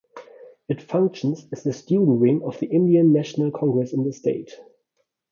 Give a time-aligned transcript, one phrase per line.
[0.67, 4.49] It functions as the student wing of the Indian National Congress in the state.